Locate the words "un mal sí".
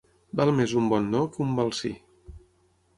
1.47-1.95